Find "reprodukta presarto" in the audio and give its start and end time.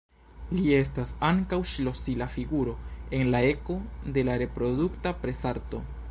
4.45-5.83